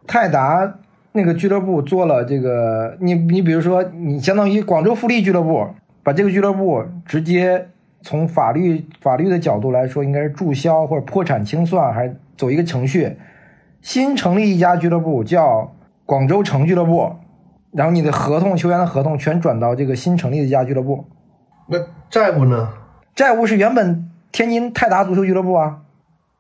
[0.06, 0.76] 泰达
[1.14, 5.68] 那个俱乐部做了这个，你你比如说，你相当于广州富力俱乐部，
[6.04, 7.70] 把这个俱乐部直接
[8.04, 13.18] 从法律法律的角度来说，应该是注销或者破产清算，还是走一个程序，
[13.82, 15.74] 新成立一家俱乐部叫
[16.06, 17.12] 广州城俱乐部，
[17.72, 21.06] 然后你的合同球员的合同全转到这个新成立的一家俱乐部，
[21.68, 21.80] 那
[22.12, 22.70] 债务呢？
[23.16, 25.80] 债务是原本天津泰达足球俱乐部啊。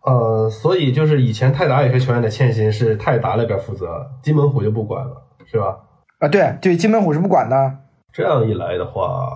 [0.03, 5.77] 呃，所以就是以前泰达有些球员的欠薪是泰达那边负责，金门虎就不管了，是吧？
[6.19, 7.77] 啊，对对，金门虎是不管的。
[8.11, 9.29] 这样一来的话，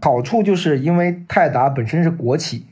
[0.00, 2.66] 好处就是因为泰达本身是国企，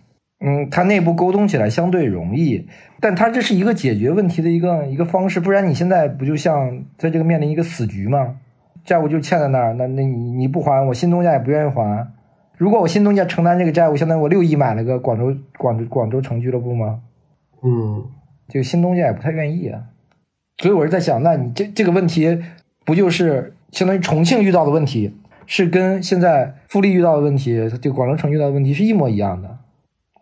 [0.47, 2.69] 嗯，它内部沟通起来相对容易，
[3.01, 8.37] 但它这是一个解决问题的一个一个方式，不然你现在不就像在这个面临一个死局吗？
[8.85, 12.07] 债务就欠在那儿，那那你你不还，我新东家也不愿意还。
[12.57, 17.01] 如果我新东家承担这个债务，相当于我六亿买了个广州广州广州城俱乐部吗？
[17.63, 18.05] 嗯，
[18.49, 19.83] 这个新东家也不太愿意啊，
[20.59, 22.39] 所以我是在想，那你这这个问题
[22.85, 25.13] 不就是相当于重庆遇到的问题，
[25.47, 29.59] 是跟现在富力遇到的问题，这个广州城遇到的问题是一模一样的。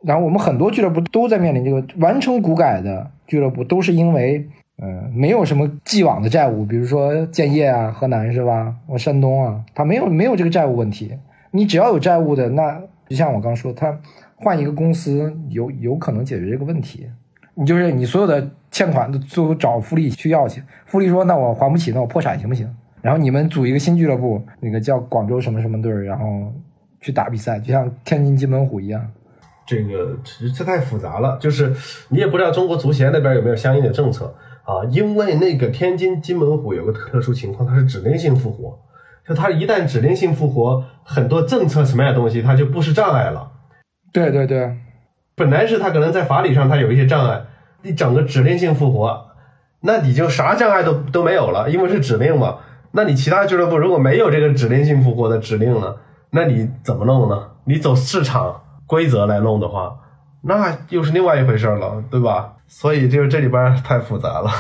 [0.02, 8.74] 然后我们很多俱乐部都在面临这个完成股改的俱乐部，都是因为呃没有什么既往的债务，比如说建业啊、河南是吧？
[8.86, 11.12] 我山东啊，他没有没有这个债务问题。
[11.52, 13.96] 你只要有债务的，那就像我刚说，他
[14.34, 17.08] 换一个公司有有可能解决这个问题。
[17.54, 22.68] 你就是你所有的欠款都都找富力去要去，富力说那我还不起，那我破产行不行？
[23.02, 26.52] 然后你们组一个新俱乐部，那个叫广州什么什么队，然后
[27.00, 29.06] 去打比赛，就像天津金门虎一样。
[29.66, 30.18] 这个
[30.56, 31.74] 这太复杂了，就是
[32.08, 34.34] 你也不知道中国足协那边有没有相应的政策
[34.64, 34.82] 啊？
[34.90, 38.78] 因为那个天津金门虎有个特殊情况，它是指令性复活，
[39.26, 43.52] 就它一旦指令性复活，很多政策什么样的东西它就不是障碍了。
[44.12, 44.76] 对对对。
[45.35, 47.42] 本来是他可能在法理上他有一些障碍，
[47.82, 49.28] 你整个指令性复活，
[49.80, 52.58] 那你就啥障碍都都没有了，因为是指令嘛。
[52.92, 55.96] 那你其他俱乐部如果没有这个指令性复活的指令呢，
[56.30, 57.48] 那你怎么弄呢？
[57.64, 59.96] 你走市场规则来弄的话，
[60.42, 62.56] 那又是另外一回事了，对吧？
[62.66, 64.50] 所以就是这里边太复杂了。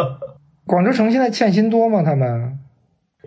[0.66, 2.02] 广州城现在欠薪多吗？
[2.02, 2.59] 他们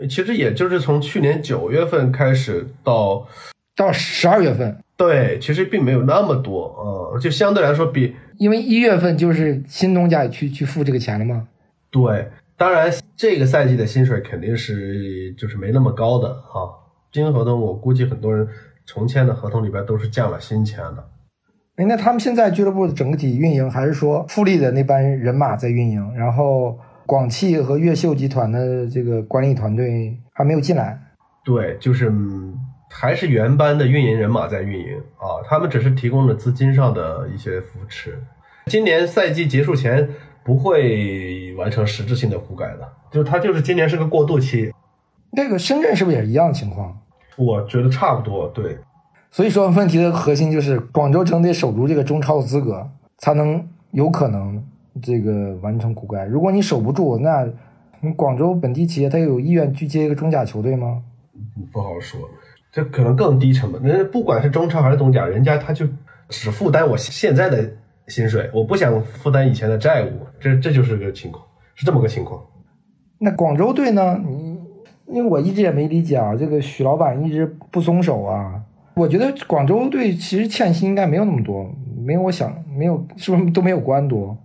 [0.10, 3.28] 其实也就是从去年九月份开始到
[3.76, 4.78] 到十二月份。
[4.96, 11.48] 对，其实并没有那么多，嗯，就相对来说比，因为一月份就是新东家去去付这个钱了吗？
[11.90, 16.70] 对，当然这个赛季的薪水肯定是就是没那么高的啊，
[17.12, 18.48] 新合同我估计很多人
[18.86, 21.10] 重签的合同里边都是降了薪签的。
[21.76, 26.78] 哎，那他们现在俱乐部的整体运营还是说富力的那班人马在运营，然后
[27.14, 31.00] 广汽和越秀集团的这个管理团队还没有进来？
[31.46, 32.12] 对，就是。
[32.90, 38.20] 还是原班的运营人马在运营啊，他们只是提供了资金上的一些扶持。
[38.68, 40.08] 今年赛季结束前
[40.44, 44.72] 不会完成实质性的股改的，就是他就是今年是个过渡期。
[45.32, 46.96] 那个深圳是不是也是一样的情况？
[47.36, 48.78] 我觉得差不多，对。
[49.32, 54.63] 所以说问题的核心就是广州城得守住这个中超的资格，才能有可能
[55.04, 56.28] 这个完成骨干。
[56.28, 57.48] 如果你守不住，那
[58.00, 61.04] 你广州本地企业他有意愿去接一个中甲球队吗？
[61.72, 62.20] 不好说。
[62.72, 65.86] 这可能更低成本，人不管是中超还是东甲，人家他就
[66.30, 67.70] 只负担我现在的
[68.08, 72.42] 薪水，我不想负担以前的债务，这这就是个情况，是这么个情况。
[73.20, 74.20] 那广州队呢？
[74.26, 74.60] 你
[75.06, 78.60] 因为我一直也没理解啊，这个许老板一直不松手啊。
[78.96, 81.70] 我觉得广州队其实欠薪应该没有那么多，
[82.04, 84.36] 没有我想没有，是不是都没有国安多？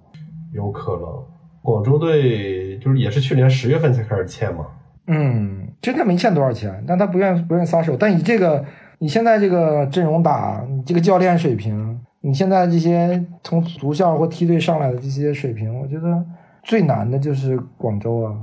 [0.53, 1.25] 有可能，
[1.63, 4.67] 广州队就是也是去年十月份才开始欠嘛。
[5.07, 7.97] 嗯，其实他没欠多少钱，但他不愿不愿意撒手。
[7.97, 8.65] 但你这个，
[8.99, 16.25] 你现在这个阵容打，你这个教练水平，你现在这些从足校或梯队上来的这些水平，我觉得
[16.63, 18.37] 最难的就是广州啊，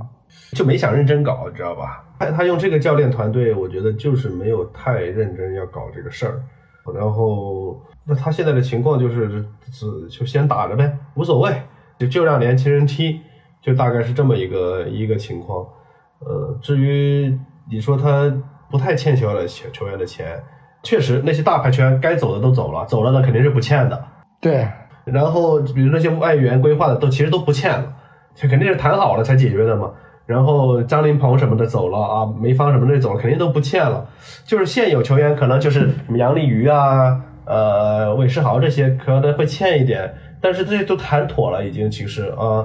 [0.52, 2.04] 就没想认真搞，你知道吧？
[2.18, 6.42] 他他用这个教练团队，我觉得就是没有太认真要搞这个事儿。
[6.94, 11.52] 然后，那他现在的情况就是，只就先打着呗，无所谓
[11.98, 13.20] 就就让年轻人踢，
[13.62, 15.66] 就大概是这么一个一个情况。
[16.20, 17.38] 呃，至于
[17.70, 18.32] 你说他
[18.70, 20.42] 不太欠球员的球球员的钱，
[20.82, 24.04] 确实那些大牌球员该走的都走了，走了的肯定是不欠的。
[24.40, 24.66] 对，
[25.04, 27.92] 然后比如那些外援规划的都其实都不欠了，
[28.34, 29.90] 这肯定是谈好了才解决的嘛。
[30.26, 34.08] 然后张琳芃什么的走了啊，梅芳什么的走了，肯定都不欠了。
[34.44, 42.64] 就是现有球员可能就是什么杨立瑜啊，呃，韦世豪这些可能会欠一点，但是这些都谈妥了，已经其实啊，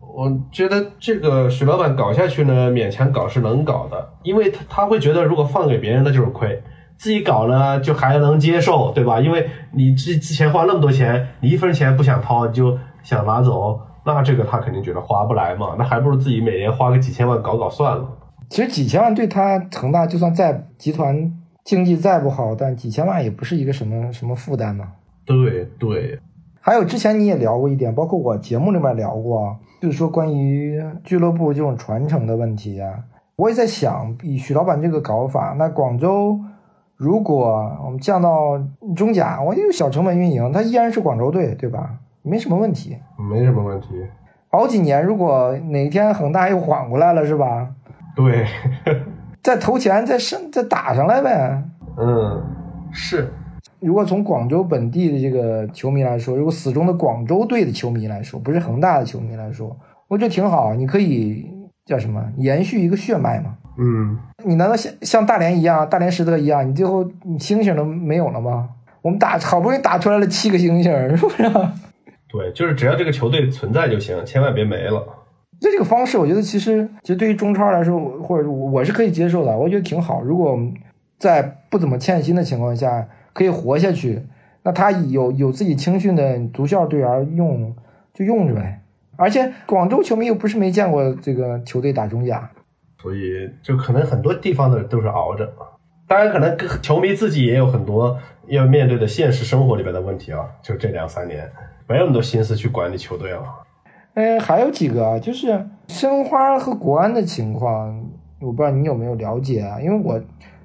[0.00, 6.62] 我觉得这个许老板搞下去呢，勉强搞是能搞的，因为他他会觉得如果放给别人那就是亏，
[6.96, 9.20] 自己搞呢就还能接受，对吧？
[9.20, 13.80] 因为你之之前花那么多钱，你一分钱不想掏，你就想拿走。
[14.04, 18.04] 那这个他肯定觉得划不来嘛，那还不如自己每年花个几千万搞搞算了。
[18.50, 21.32] 其实几千万对他恒大就算再集团
[21.64, 24.88] 经济再不好，但几千万也不是一个什么什么负担嘛。
[25.24, 26.18] 对对，
[26.64, 32.94] 还有之前你也聊过一点，包括我节目里面聊过，就是说关于俱乐部这种传承的问题啊。
[33.34, 36.38] 我也在想，以许老板这个搞法，那广州
[36.96, 38.56] 如果我们降到
[38.94, 41.96] 中甲，我就小成本运营，它依然是广州队，对吧？
[42.22, 42.96] 没什么问题，
[43.28, 43.88] 没什么问题。
[44.48, 47.70] 好几年，如果哪天恒大又缓过来了，是吧？
[48.14, 48.46] 对，
[49.42, 51.64] 再投钱，再上，再打上来呗。
[51.96, 52.40] 嗯，
[52.92, 53.32] 是。
[53.82, 59.76] 如果从广州本地的这个球迷来说，如果死忠的广州队的球迷来说，不是恒大的球迷来说，
[60.08, 60.72] 我觉得挺好。
[60.74, 61.44] 你可以
[61.84, 62.24] 叫什么？
[62.38, 63.56] 延续一个血脉嘛。
[63.76, 64.16] 嗯。
[64.44, 68.68] 你难道像像大连一样，大连实德一样，你最后你星星都没有了吗？
[69.02, 71.42] 我们打好不容易打出来了七个星星，是不是？
[72.28, 75.04] 对，就是只要这个球队存在就行，千万别没了。
[75.60, 80.22] 就这个方式，我觉得其实其实对于中超来说，或者我是可以接受的，我觉得挺好。
[80.22, 80.56] 如果
[81.18, 84.22] 在不怎么欠薪的情况下可以活下去，
[84.62, 87.74] 那他有有自己青训的足校队员用
[88.12, 88.80] 就用着呗。
[89.16, 92.50] 而且广州球迷又不是没见过这个球队打中甲，
[93.00, 95.52] 所以就可能很多地方的都是熬着。
[96.06, 98.18] 当然，可能球迷自己也有很多
[98.48, 101.48] 要面对的现实生活里边的问题啊，就这两三年。
[101.86, 103.44] 没有那么多心思去管理球队了。
[104.14, 108.08] 哎，还有几个啊，就是申花和国安的情况，
[108.40, 109.80] 我不知道你有没有了解啊？
[109.80, 110.20] 因为我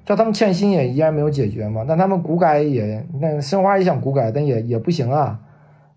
[0.08, 5.38] 知道他们欠薪也依然没有解决嘛，但他们股改也，那申花也想股改，但也也不行啊。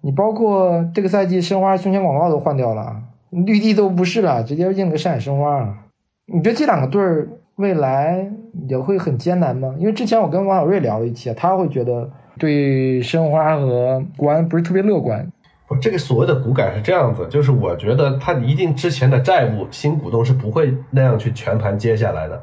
[0.02, 5.78] 你包括这个赛季申花胸前广告都换掉了，绿地都不是了，直接印个上海申花。
[6.26, 8.30] 你觉得这两个队儿未来
[8.68, 9.74] 也会很艰难吗？
[9.80, 12.10] 因为之前我跟王小瑞聊了一期，他会觉得。
[12.38, 15.26] 对申花和国安不是特别乐观。
[15.68, 22.42] 不，这个所谓的股改是这样子，就是我觉得他一定之前的债务，新股东是不会那样去全盘接下来的。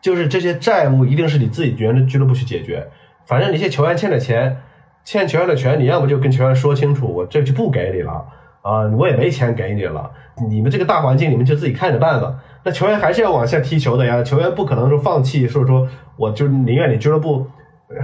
[0.00, 2.88] 就是这些债务一定是你自己原的俱乐部去解决。
[3.26, 4.58] 反正你些球员欠的钱，
[5.04, 8.26] 欠球员的钱，你要不就跟球员说清楚，我这就不给你了
[8.62, 10.10] 啊，我也没钱给你了。
[10.48, 12.42] 你们这个大环境，你们就自己看着办吧。
[12.64, 17.46] 那球员还是要往下踢球的呀，球员不可能说放弃，说说我就宁愿你俱乐部。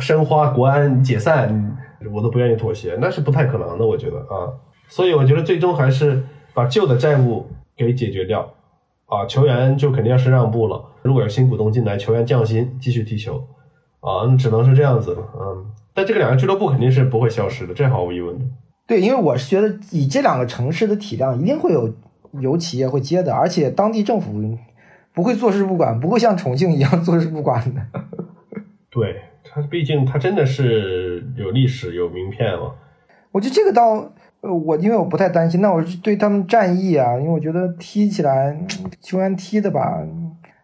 [0.00, 1.78] 申花、国安解散，
[2.12, 4.50] 我都不愿意妥协，那是不太可能的，我觉得啊。
[4.88, 8.52] 所以我觉得最终还是把旧的债务给解决掉，
[9.06, 10.84] 啊，球员就肯定要是让步了。
[11.02, 13.38] 如果有新股东进来，球员降薪继续踢球，
[14.00, 15.66] 啊，那只能是这样子了，嗯。
[15.94, 18.44] 但这个两个俱乐部肯定是不会消失的，这毫无疑问的。
[18.86, 21.94] 对，因为我是觉得以这两个城市的体量，一定会有
[22.40, 24.34] 有企业会接的，而且当地政府
[25.14, 27.80] 不会坐视不管，不会像重庆一样 坐视不管的。
[28.90, 29.22] 对。
[29.48, 32.72] 他毕竟他真的是有历史有名片嘛？
[33.30, 34.12] 我觉得这个倒，
[34.46, 35.60] 呃，我因为我不太担心。
[35.60, 38.56] 那我是对他们战役啊，因为我觉得踢起来
[39.00, 40.00] 球员踢的吧，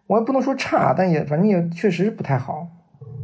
[0.07, 2.69] 我也不能说差，但也反正也确实不太好。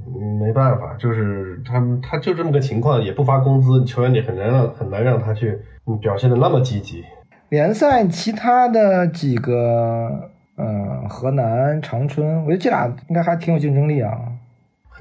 [0.06, 5.56] 嗯，没办法，就是他们他就这么个情况，也不发工资，球员你很难让很难让他去
[6.00, 7.04] 表现的那么积极。
[7.50, 14.12] 联赛其他的几个，嗯，河南长春，我觉得这俩应该还挺有竞争力啊。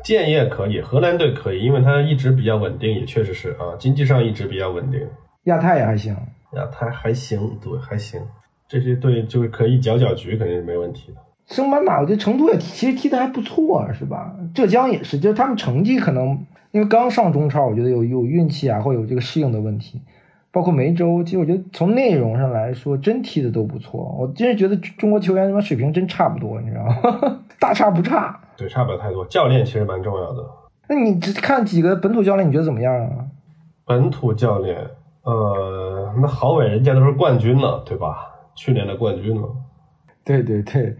[0.04, 5.02] 建业可以，河南队可以，因为他一直比较稳定，也确实是啊，经济上一直比较稳定。
[5.48, 6.16] 亚太也还行，
[6.54, 8.22] 亚太还行，对，还行。
[8.68, 11.17] 这些队就是可以搅搅局，肯定是没问题的。
[11.46, 14.36] 升班马，我觉得成都也其实踢的还不错，是吧？
[14.54, 20.02] 浙江也是，就是他们成绩可能因为刚上中超，我觉得有有运气啊，或有这个适应的问题。
[20.52, 24.17] 包括梅州，其实我觉得从内容上来说，真踢的都不错。
[24.19, 27.40] 我真是觉得中国球员他妈水平真差不多，你知道吗？
[27.60, 28.38] 大差不差。
[28.58, 29.26] 对，差不了太多。
[29.28, 30.44] 教练其实蛮重要的。
[30.90, 33.28] 那你只看几个本土教练，你觉得怎么样啊？
[33.86, 34.78] 本土教练，
[35.28, 38.15] 呃，那郝伟人家都是冠军了，对吧？
[38.56, 39.50] 去年的冠军了。
[40.23, 40.96] 对对对，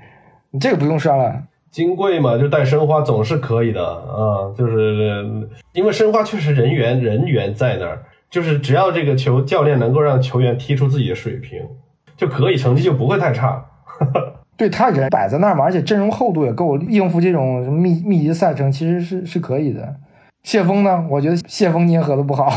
[0.52, 1.44] 你这个不用说了。
[1.72, 11.62] 金贵嘛，就带申花总是可以的啊，就是因为申花确实人员人员在那儿，就是只要这个球教练能够让球员踢出自己的水平，
[12.18, 13.64] 就可以成绩就不会太差。
[14.58, 19.96] 对他人摆在那儿嘛，而且阵容厚度也够应付这种密密集赛程，其实是是可以的。
[20.44, 21.06] 谢峰呢？
[21.10, 22.52] 我觉得谢峰捏合的不好。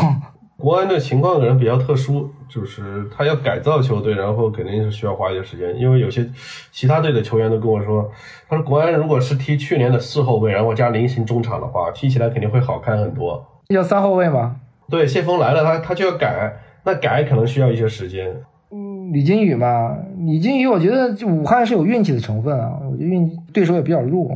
[0.60, 5.74] 国安的情况可能比较特殊，就是他要改造球队，然后肯定是需要花一些时间。
[5.78, 6.28] 因为有些
[6.70, 8.08] 其他队的球员都跟我说，
[8.48, 13.44] 他说国安如果是踢去年的四后卫，然后加菱形中场的话，踢起来肯定会好看很多。
[13.68, 14.56] 要三后卫吗？
[14.88, 16.52] 对，谢峰来了，他他就要改，
[16.84, 18.36] 那改可能需要一些时间。
[18.72, 22.78] 嗯，李金羽嘛，李金羽，我觉得武汉是有运气的成分啊。
[22.84, 24.28] 我觉得运对手也比较弱，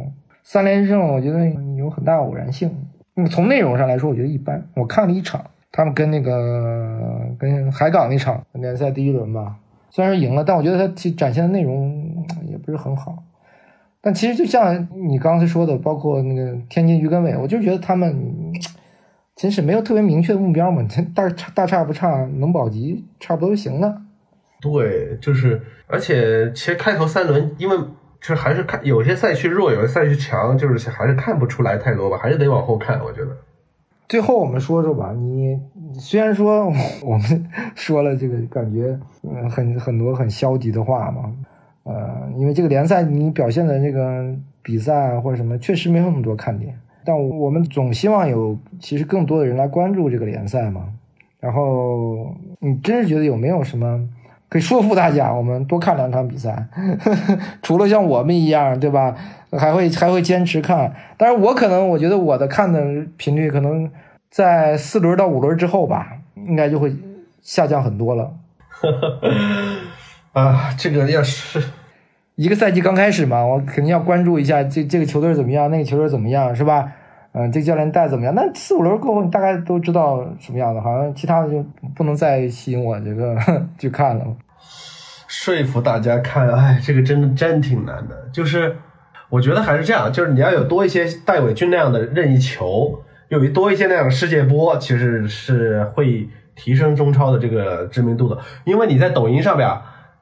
[0.42, 1.38] 三连胜，我觉得
[1.76, 2.70] 有很大偶然性。
[3.16, 4.66] 嗯，从内容上来说，我觉得一般。
[4.74, 5.44] 我看了一场，
[5.76, 9.56] 他们跟那个跟海港那场联赛第一轮吧，
[9.90, 13.24] 虽然赢了，但我觉得他其展现的内容也不是很好。
[14.00, 18.14] 但其实就像你刚才说的，包括那个天津鱼根伟，我就觉得他们
[19.34, 24.00] 其实没有特别明确的目标嘛，大差大差不差，能保级差不多就行了。
[24.60, 33.00] 对，就是，而且其实开头三轮，因为就是还是看有些赛区弱，有些赛区强，就是还是看不出来太多吧，还是得往后看。
[33.02, 33.36] 我觉得，
[34.08, 35.58] 最后我们说说吧，你
[35.94, 36.66] 虽然说
[37.02, 41.32] 我们说了这个感觉，嗯，很很多很消极的话嘛，
[41.84, 50.88] 呃，因为这个联赛你表现的这个比赛或者什么，确实没有那么多看点，但我们总希望有其实更多的人来关注这个联赛嘛。
[51.40, 54.08] 然后你真是觉得有没有什么？
[54.54, 56.68] 可以说服大家，我们多看两场比赛。
[57.60, 59.12] 除了像我们一样，对吧？
[59.50, 60.94] 还会还会坚持看。
[61.16, 62.80] 但是我可能，我觉得我的看的
[63.16, 63.90] 频率可能
[64.30, 66.94] 在四轮到五轮之后吧，应该就会
[67.42, 68.30] 下降很多了。
[70.34, 71.60] 啊，这个要是
[72.36, 76.92] 一个赛季刚开始嘛，我肯定要关注一下这这个球队怎么样，那个球队怎么样，是吧？
[77.36, 78.32] 嗯，这个教练带怎么样？
[78.32, 83.36] 那四五轮过后，你大概都知道什么样的，好像其他的就不能再吸引我这个
[83.76, 84.24] 去看了。
[85.26, 88.14] 说服大家看，哎，这个真的真挺难的。
[88.32, 88.76] 就是
[89.30, 98.38] 我觉得还是这样，就是你要有多一些戴伟俊那样的任意球，有一多一些那样的世界波，其实是会提升中超的这个知名度的。
[98.62, 99.68] 因为你在抖音上边，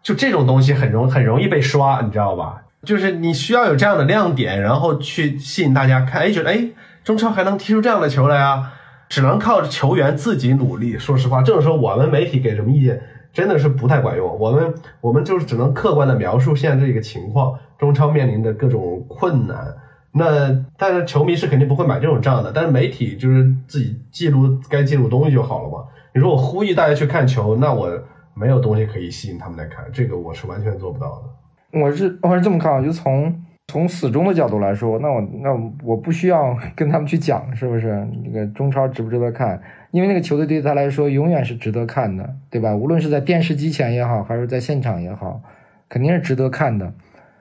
[0.03, 2.63] 就这种东西很容很容易被刷，你知道吧？
[2.85, 6.69] 就是你需要有这样的亮点，然后去吸引大家看，哎，觉得哎。
[7.05, 8.73] 中超还能踢出这样的球来啊？
[9.09, 10.99] 只能靠球员自己努力。
[10.99, 14.39] 说实话，这种时候我们媒体给什么意见真的是不太管用。
[14.39, 14.73] 我们
[15.03, 19.77] 我们就是只能客观的描述现在这个情况，中超面临的各种困难。
[20.13, 22.53] 那但是球迷是肯定不会买这种账的。
[22.55, 25.85] 但是媒体就是自己记录该记录东西就好了嘛。
[26.15, 27.91] 你说我呼吁大家去看球，那我
[28.33, 31.81] 没有东西可以吸引他们来看，这个我是完全做不到的。
[31.81, 33.35] 我是我是这么看，就从。
[33.69, 38.07] 从死忠的角度来说，那我那我不需要 跟他们去讲，是不是？
[38.25, 39.61] 那个中超值不值得看？
[39.91, 42.75] 因为那个球队对他来说永远是值得看的，对吧？
[42.75, 45.43] 无论是在电视机前也好，还是在现场也好，
[45.89, 46.93] 肯定是值得看的。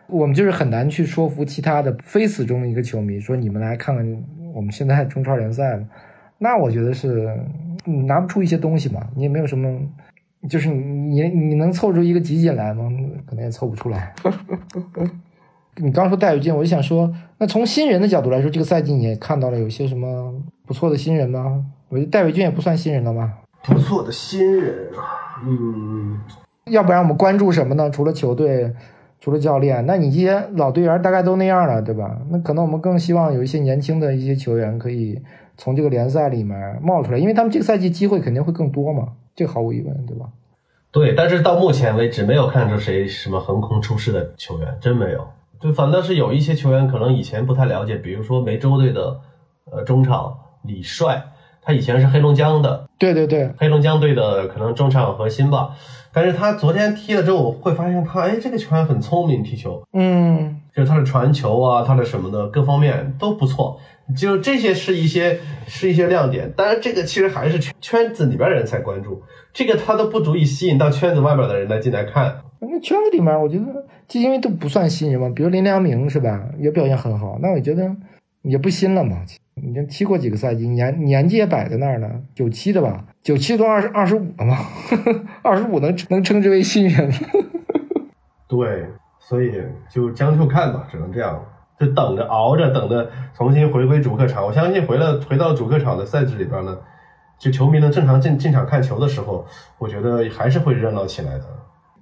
[0.07, 5.80] 我们就是很难去说服其他的非死忠的一个球迷，说你们来看看我们现在中超联赛。
[6.38, 7.34] 那我觉得是
[8.07, 9.80] 拿不出一些东西嘛，你也没有什么，
[10.49, 12.89] 就是你你能凑出一个集锦来吗？
[13.26, 14.13] 可能也凑不出来。
[15.78, 20.34] 你刚说戴伟俊，我就想说，那从新人的角度来说，这个赛季你也看到了有些什么
[20.65, 21.65] 不错的新人吗？
[21.89, 23.38] 我觉得戴伟俊也不算新人了吧？
[23.63, 24.89] 不错的新人，
[25.45, 26.19] 嗯，
[26.65, 27.89] 要不然我们关注什么呢？
[27.89, 28.74] 除了球队，
[29.19, 32.19] 除了教练，那你这些老队员大概都那样了，对吧？
[32.30, 35.22] 那可能我们更希望有一些年轻的一些球员可以
[35.57, 40.26] 从这个联赛里面冒出来，因为他们这个赛季机会肯定会更多嘛，这毫无疑问，对吧？
[40.91, 45.26] 对，但是到目前为止没有看出谁什么横空出世的球员，真没有。
[45.62, 49.20] 就反倒是有一些球员可能以前不太了解，比如说梅州队的，
[49.72, 51.24] 呃中场李帅，
[51.62, 55.76] 他以前是黑龙江的，对对对，黑龙江队的可能中场核心吧。
[56.14, 63.80] 但是他昨天踢了之后，我会发现他，哎，这个球员很聪明，踢球，嗯，就是他的传球啊，他的什么的各方面都不错。
[64.18, 72.41] 就这些是一些是一些亮点，当然这个其实还是圈圈子里边人才关注，这个他都不足以吸引到圈子外边的人来进来看。
[72.64, 77.95] 那圈子里面，我觉得就因为都不算新人嘛，比如林良铭是吧，也表现很好，那我觉得
[78.43, 79.18] 也不新了嘛，
[79.55, 84.57] 已经踢过几个赛季，年年纪也摆在那儿了，九七的吧，九七都二十二十五了嘛，
[85.41, 87.12] 二十五能能称之为新人？
[88.47, 88.86] 对，
[89.20, 89.51] 所以
[89.89, 91.43] 就将就看吧，只能这样。
[91.80, 94.45] 就等着熬着，等着重新回归主客场。
[94.45, 96.78] 我相信回了回到主客场的赛制里边呢，
[97.39, 99.43] 就球迷能正常进进场看球的时候，
[99.80, 101.45] 我觉得还是会热闹起来的。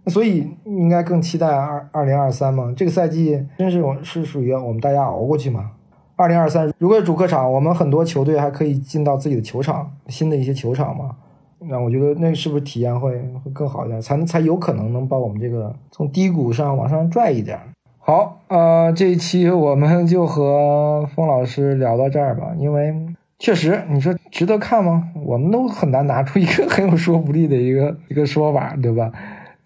[0.08, 2.74] 所以应该更期待二二零二三嘛？
[2.76, 5.72] 这个赛季真是我是属于我们大家熬过去嘛？
[6.16, 11.16] 二零二三如果主客场，我们很多球队还可以进到自己的球场，新的一些球场嘛？
[11.60, 13.12] 那我觉得那是不是体验会
[13.44, 17.60] 会更好一点，才能才有可能能把我们这个从低谷上往上拽一点。
[18.00, 22.96] 好，呃，这一期我们就和风老师聊到这儿吧，因为
[23.38, 25.10] 确实你说值得看吗？
[25.26, 29.12] 我们都很难拿出一个 很有说服力的一个一个说法，对吧？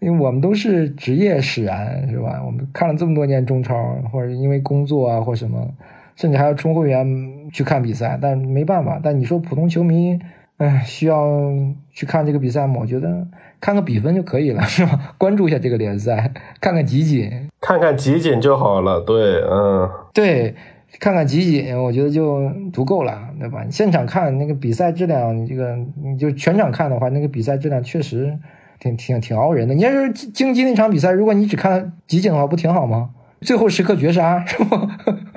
[0.04, 2.42] 因为我们都是职业使然，是吧？
[2.46, 5.66] 我们看了这么多年中超，或者因为工作啊或什么，
[6.16, 9.00] 甚至还要充会员去看比赛，但没办法。
[9.02, 10.20] 但你说普通球迷，
[10.58, 11.50] 哎，需要
[11.92, 12.76] 去看这个比赛吗？
[12.82, 13.26] 我觉得
[13.62, 15.16] 看个比分就可以了， 是吧？
[15.18, 17.32] 关注一下这个联赛，看看集锦，
[17.62, 19.00] 看看集锦就好了。
[19.00, 20.54] 对，嗯，对，
[21.00, 23.64] 看看集锦，我觉得就足够了，对吧？
[23.64, 28.38] 你现场看那个比赛质量，你这个你就全场看的话，那个比赛质量确实。
[28.84, 29.74] 挺挺挺熬人的。
[29.74, 33.12] 你要是竞技那场比赛，如果你只看集锦的话，不挺好吗？
[33.42, 34.88] 最后时刻绝杀是吧？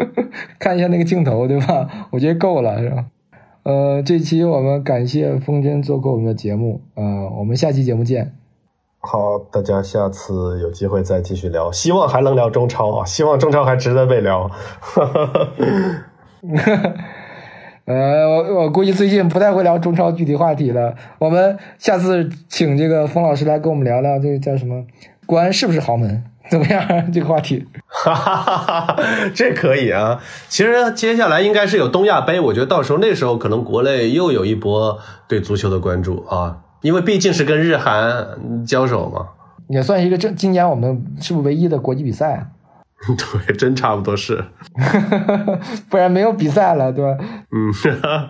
[0.59, 2.09] 看一下那个镜头，对吧？
[2.11, 3.05] 我觉得够了，是吧？
[3.63, 8.33] 呃，这期我们感谢风筝做客我们的节目，呃，我们下期节目见。
[9.01, 14.51] 好，大家下次有机会再继续聊，希望还能聊中超啊，希望中超还值得被聊。
[17.87, 20.95] 呃，我我估计最近不太会聊中超具体话题了。
[21.20, 24.84] 我们下次请这个冯老师来跟我们聊聊这个叫什么
[25.24, 26.84] “国安是不是豪门”怎么样？
[27.12, 28.97] 这个话题， 哈哈哈哈
[29.32, 30.20] 这可以啊。
[30.49, 39.28] 其实接下来应该是有东亚杯，我觉得到时候那时候可能国内又有一波对足球的关注啊，因为毕竟是跟日韩交手嘛，
[39.68, 42.47] 也算是一个正今年我们是不是唯一的国际比赛啊？
[43.47, 44.43] 对，真差不多是，
[45.91, 47.17] 不然没有比赛了，对吧？
[47.53, 47.73] 嗯，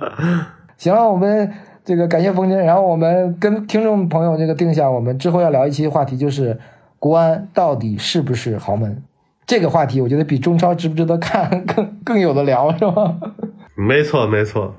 [0.76, 1.50] 行了，我们
[1.84, 6.58] 这个感谢风筝，然后我们跟听众朋友这个定下，我们之后要聊一期话题，就是
[6.98, 9.02] 国安到底是不是豪门？
[9.46, 13.16] 这个话题，我觉得比中超值不值得看更更有的聊，是吧？
[13.76, 14.74] 没错，没错。